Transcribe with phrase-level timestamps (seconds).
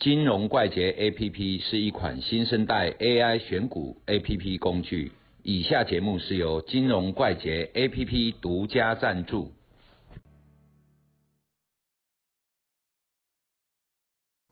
[0.00, 5.12] 金融怪杰 APP 是一款新生代 AI 选股 APP 工具。
[5.42, 9.52] 以下节目是由金融怪杰 APP 独家赞助。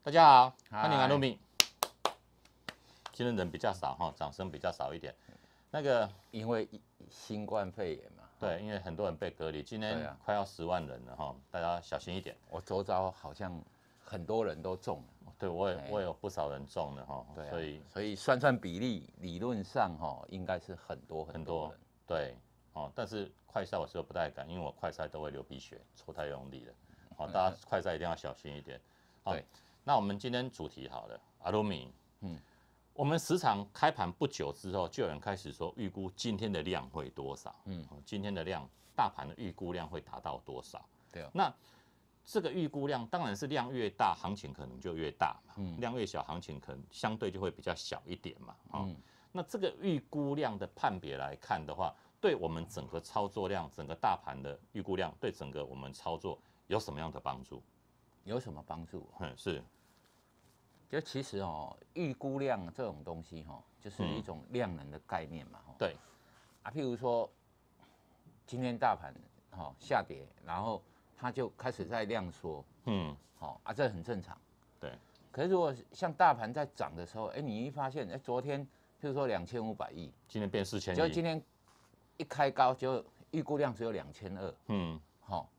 [0.02, 1.38] 大家好，嗨欢迎来录米。
[3.14, 5.14] 今天人比较少哈，掌声比较少一点。
[5.70, 6.68] 那个因为
[7.08, 12.36] 新冠肺炎嘛，对，因为很多人被隔离，今天快要十万人了哈，大家小心一点。
[12.50, 13.58] 我周遭好像
[14.08, 15.88] 很多人都中了，对我也哎。
[15.90, 22.36] 我也有不少人中了哈，对啊，所以所以算算比例，理论上哈应该是很多很很多多人，对
[22.72, 26.74] 哦，但是快筛我是不太敢，因为我快筛都会流鼻血，抽太用力了。
[27.16, 27.32] 好、嗯。
[27.32, 28.80] 大家快筛一定要小心一点。
[29.22, 29.44] 好对，
[29.84, 32.34] 那我们今天主题好了，阿鲁米，嗯。
[32.34, 32.38] 嗯，
[32.94, 37.86] 我们时常开盘不久之后，就有人开始说预估今天的量会多少，嗯。
[37.92, 40.84] 嗯，今天的量，大盘的预估量会达到多少？
[41.12, 41.54] 对哦，那
[42.30, 45.80] 这个预估量当然是量越大，行情可能就越大嘛，嗯。
[45.80, 48.94] 量越小，行情可能相对就会比较小一点嘛，哦，嗯。
[49.32, 57.62] 那这个预估量的判别来看的话，对我们整个操作量、整个大盘的预估量，对整个我们操作有什么样的帮助？
[58.24, 59.08] 有什么帮助？
[59.20, 59.64] 嗯，是，
[60.90, 65.96] 就其实哦，预估量这种东西哈，就是一种量能的概念嘛，哈对，
[66.62, 67.30] 啊，譬如说
[68.44, 69.14] 今天大盘
[69.50, 70.82] 哈下跌，然后
[71.18, 74.38] 它就开始在量缩，嗯，好啊，这很正常。
[74.78, 74.92] 对，
[75.32, 81.42] 可是如果像大盘在涨的时候，哎，你一发现，哎，昨天譬如说两千五百亿，今天变四千亿，就今天
[82.16, 85.50] 一开高就预估量只有两千二，嗯，好，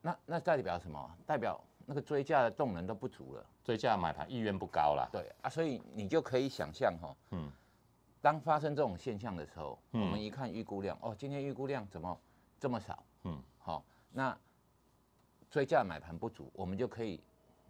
[0.00, 1.16] 那那代表什么？
[1.26, 3.44] 代表那个追价的动能都不足了。
[3.62, 7.46] 追价买盘意愿不高了，对啊，所以你就可以想象哈，嗯。
[7.46, 7.52] 嗯，
[8.20, 10.00] 当发生这种现象的时候，嗯。
[10.02, 12.18] 我们一看预估量，哦，今天预估量怎么
[12.58, 13.02] 这么少？
[13.24, 13.32] 嗯。
[13.34, 14.36] 嗯，好，那
[15.54, 17.20] 追价买盘不足，我们就可以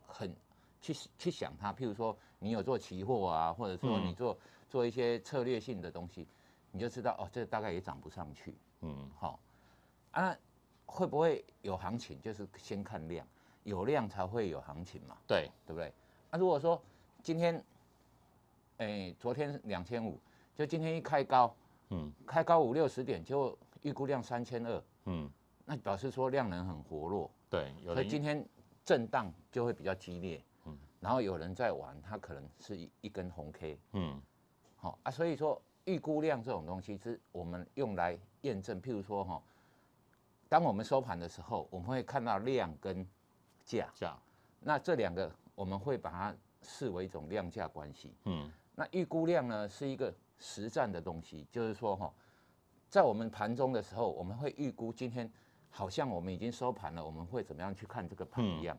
[0.07, 0.35] 很
[0.81, 1.71] 去去想它。
[1.71, 4.39] 譬如说，你有做期货啊，或者说嗯你做、
[4.71, 6.27] 做一些策略性的东西，
[6.73, 8.57] 你就知道哦，这大概也涨不上去。
[8.81, 9.39] 嗯，好、
[10.13, 10.35] 啊，
[10.87, 12.19] 会不会有行情？
[12.23, 13.27] 就是先看量，
[13.65, 15.19] 有量才会有行情嘛。
[15.27, 15.93] 对，对不对？
[16.31, 16.81] 那、如果说
[17.23, 17.63] 今天，
[18.79, 20.19] 哎，昨天两千五，
[20.55, 21.55] 就今天一开高，
[21.91, 25.31] 嗯开高五六十点，就预估量三千二，嗯，
[25.67, 28.45] 那表示说量能很活络，对，有所以人今天
[28.85, 30.43] 震荡就会比较激烈。
[30.65, 30.77] 嗯。
[31.01, 34.21] 然后有人在玩，它可能是一一根红 K，嗯。
[34.77, 39.43] 好、啊，所以说预估量这种东西是我们用来验证，譬如说哈、
[40.49, 43.07] 当我们收盘的时候，我们会看到量跟
[43.65, 44.17] 价，价，
[44.61, 48.13] 那这两个我们会把它视为一种量价关系。
[48.25, 48.51] 嗯。
[48.75, 52.13] 那预估量呢是一个实战的东西，就是说哈，
[52.91, 55.31] 在我们盘中的时候，我们会预估今天
[55.77, 58.79] 好像我们已经收盘了，我们会怎么样去看这个盘一样、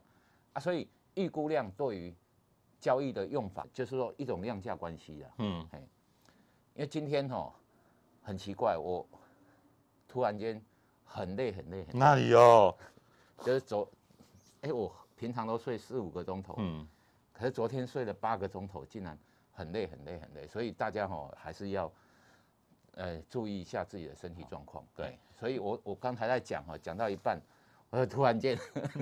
[0.53, 0.61] 啊？
[0.61, 2.16] 所以预估量对于
[2.79, 5.31] 交易的用法，就是说一种量价关系的。
[5.39, 5.67] 嗯。
[6.73, 7.53] 因为今天哈
[8.23, 9.05] 很奇怪，我
[10.07, 10.61] 突然间
[11.03, 12.73] 很累很累很累，哪里哦？
[13.44, 13.85] 就是昨
[14.61, 16.88] 哎、我平常都睡四五个钟头，嗯，
[17.34, 19.19] 可是昨天睡了八个钟头，竟然
[19.51, 21.91] 很累很累很累，所以大家哈、还是要
[22.95, 24.83] 呃注意一下自己的身体状况。
[24.95, 27.39] 对对，所以我我刚才在讲哈，讲到一半，
[27.89, 28.57] 我就突然间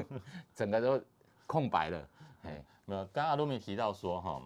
[0.54, 1.02] 整个都
[1.48, 2.09] 空白了，
[2.44, 4.42] 哎，没有，刚刚阿鲁米提到说哈，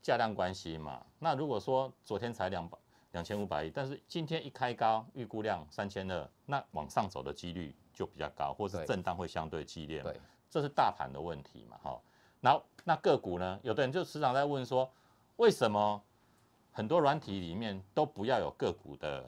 [0.00, 1.04] 价量关系嘛。
[1.18, 2.78] 那如果说昨天才两百
[3.12, 10.10] 两千五百亿，但是今天一开高，预估量三千二，那往上走的几率就比较高，或是震荡会相对激烈嘛。
[10.10, 10.20] 对，
[10.50, 12.00] 这是大盘的问题嘛，哈。
[12.42, 14.88] 然后那个股呢，有的人就时常在问说，
[15.36, 16.00] 为什么
[16.76, 19.26] 很多软体里面都不要有个股的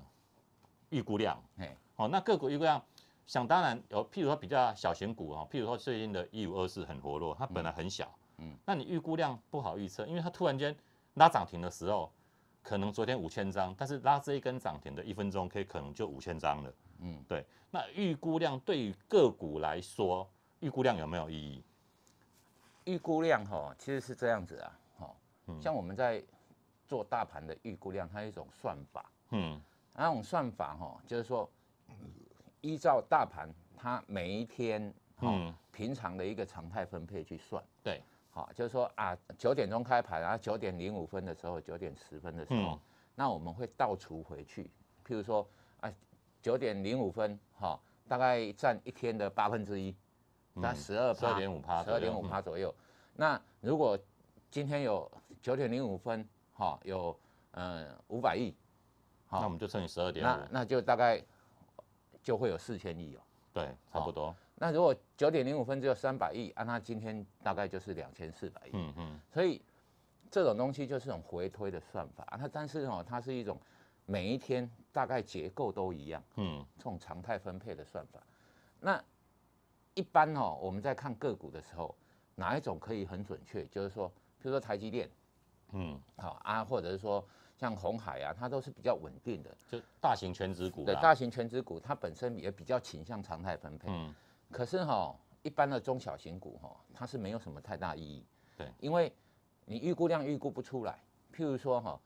[0.91, 1.43] 预估量？
[1.57, 2.79] 哎，哦，那个股预估量，
[3.27, 8.05] 想当然有，譬如说比较小型股哦，譬如说最近的一五二四很活络，它本来很小，
[8.37, 8.51] 嗯。
[8.51, 10.77] 嗯，那你预估量不好预测，因为它突然间
[11.15, 12.13] 拉涨停的时候，
[12.63, 20.29] 可能昨天五千张，但是拉这一根涨停的一分钟可以可能就五千张了，嗯，对，那预估量对于个股来说，
[20.61, 21.65] 预估量有没有意义？
[22.85, 25.11] 预估量哈其实是这样子啊，哈，
[25.47, 25.63] 嗯。
[25.63, 26.23] 像我们在
[26.89, 29.61] 做大盘的预估量，它有一种算法，嗯。
[29.95, 31.49] 那种算法哈，就是说
[32.61, 34.83] 依照大盘它每一天
[35.21, 35.55] 嗯嗯。
[35.73, 37.63] 平常的一个常态分配去算。
[37.85, 42.81] 对，好，就是说啊，九点钟开盘，然后九点零五分的时候，九点十分的时候，嗯。
[43.15, 44.71] 那我们会倒除回去，
[45.07, 45.49] 譬如说
[45.81, 45.93] 啊，
[46.41, 49.95] 九点零五分，哈、大概占一天的八分之一，
[50.57, 52.75] 大概十二12.5%十二点五趴左右。
[53.15, 53.99] 那如果
[54.51, 55.11] 今天有
[55.43, 57.17] 九点零五分，哈、有
[57.53, 58.53] 呃五百亿，
[59.29, 61.23] 好那我们就乘以十二点五，那那就大概
[62.21, 63.21] 就会有四千亿哦。
[63.53, 64.35] 对，差不多。
[64.57, 68.71] 那如果九点零五分只有三百亿，按它今天大概就是两千四百亿。
[68.73, 69.63] 嗯嗯，所以
[70.29, 72.27] 这种东西就是一种回推的算法。
[72.37, 73.57] 它但是哦，它是一种
[74.05, 78.21] 每一天大概结构都一样，嗯，这种常态分配的算法。
[78.81, 79.01] 那
[79.95, 81.95] 一般哦，我们在看个股的时候，
[82.35, 83.65] 哪一种可以很准确？
[83.67, 84.09] 就是说，
[84.43, 85.09] 比如说台积电，
[85.73, 87.25] 嗯，好啊，或者是说
[87.57, 89.55] 像红海啊，它都是比较稳定的。
[89.71, 93.89] 就大型全值股对，大型全值股它本身也比较倾向常态分配。
[93.91, 94.15] 嗯，
[94.51, 98.25] 可是哈、一般的中小型股哈、它是没有什么太大意义。
[98.57, 99.13] 对，因为
[99.65, 100.99] 你预估量预估不出来。
[101.35, 102.01] 譬如说哈、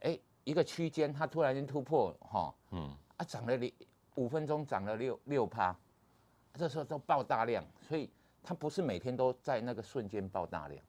[0.00, 3.70] 哎，一个区间它突然间突破哈、嗯，啊涨了六
[4.16, 5.74] 五分钟涨了六六趴，
[6.52, 8.10] 这时候都爆大量，所以
[8.42, 10.84] 它不是每天都在那个瞬间爆大量，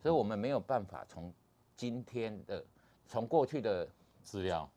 [0.00, 1.32] 所以我们没有办法从
[1.76, 2.64] 今天的
[3.06, 3.86] 从过去的
[4.22, 4.68] 资料，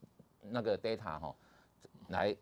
[0.41, 1.35] 那个 data 哈、
[2.09, 2.35] 来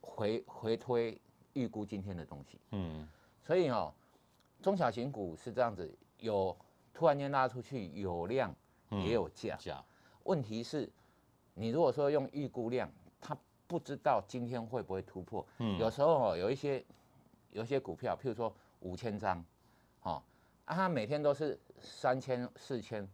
[0.00, 1.20] 回回推
[1.52, 2.58] 预估今天的东西。
[2.70, 3.06] 嗯，
[3.42, 3.92] 所以哦，
[4.62, 6.56] 中小型股是这样子，有
[6.94, 8.54] 突然间拉出去，有量
[8.90, 9.56] 嗯也有价。
[9.56, 9.84] 价，
[10.24, 10.90] 问题是，
[11.54, 12.90] 你如果说用预估量，
[13.20, 15.46] 它不知道今天会不会突破。
[15.58, 16.82] 嗯有时候哦，有一些
[17.50, 19.44] 有一些股票，譬如说五千张，
[20.02, 20.22] 哦，
[20.64, 23.06] 啊，它每天都是三千、四千、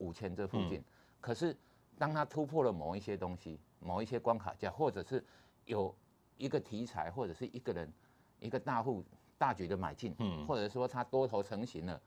[0.00, 0.84] 五千这附近，嗯
[1.20, 1.56] 可是
[1.98, 5.22] 当它突破了某一些东西，某一些关卡价，或者是
[5.66, 5.94] 有
[6.36, 7.90] 一个题材，或者是一个人
[8.40, 9.04] 一个大户
[9.38, 10.46] 大举的买进，嗯。
[10.46, 12.00] 或者说它多头成型了，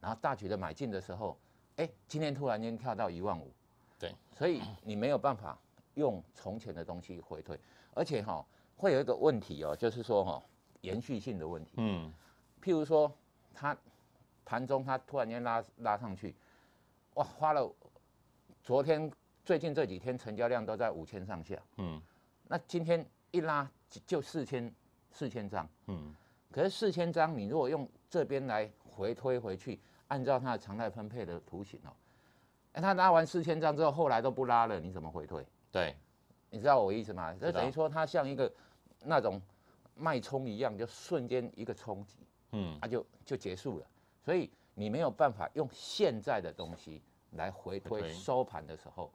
[0.00, 1.36] 然后大举的买进的时候，
[1.76, 3.50] 哎，今天突然间跳到一万五，
[3.98, 5.58] 对，所以你没有办法
[5.94, 7.58] 用从前的东西回退，
[7.94, 8.44] 而且哈、
[8.76, 10.42] 会有一个问题哦，就是说哈、
[10.82, 12.12] 延续性的问题，嗯，
[12.62, 13.10] 譬如说
[13.54, 13.74] 它
[14.44, 16.34] 盘中它突然间拉拉上去，
[17.18, 17.68] 哇，花了
[18.62, 19.10] 昨天
[19.44, 22.00] 最近这几天成交量都在五千上下，嗯，
[22.46, 24.72] 那今天一拉就就四千
[25.10, 26.14] 四千张，嗯，
[26.52, 31.90] 可是四千张你如果用这边来回推回去，按照它的常态分配的图形哦，
[32.74, 35.44] 哎，它拉完四千张之后，后来都不拉了，你怎么回推？
[35.72, 35.96] 对，
[36.50, 37.34] 你知道我意思吗？
[37.40, 38.52] 这等于说它像一个
[39.02, 39.42] 那种
[39.96, 42.18] 脉冲一样，就瞬间一个冲击，
[42.52, 43.86] 嗯，它就就结束了。
[44.22, 44.48] 所以
[44.78, 47.02] 你没有办法用现在的东西
[47.32, 49.10] 来回回推推收盘的时候，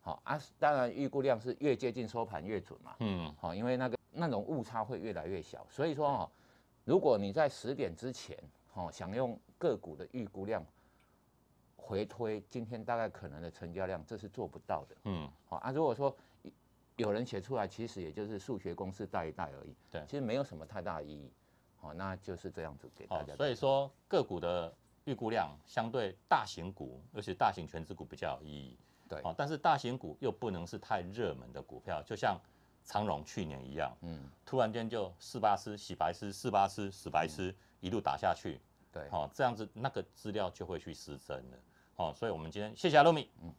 [0.00, 5.66] 好啊，当然预估量是越接近收盘越准嘛，嗯，好，因为那个那种误差会越来越小。
[5.68, 6.30] 所以说哦，
[6.84, 8.38] 如果你在十点之前，
[8.74, 10.64] 哦，想用个股的预估量
[11.76, 14.96] 回推今天大概可能的成交量，这是做不到的。
[15.04, 16.16] 嗯，好啊，如果说
[16.94, 21.32] 有人写出来，其实也就是数学公式带一带而已，对其实没有什么太大的意义。
[21.80, 24.72] 好，那就是这样子给大哦家。，所以说个股的
[25.10, 28.78] 预估量相对大型股，尤其大型全资股比较有意义。
[29.08, 29.20] 对。
[29.24, 32.40] 哦，但是大型股又不能是太热门的股票，就像
[32.84, 38.60] 长荣去年一样，嗯，突然间就四八师洗白师，四八师死白师一路打下去，
[38.92, 41.58] 对，好、这样子那个资料就会去失真了。
[41.96, 43.52] 哦，所以我们今天谢谢阿露米，嗯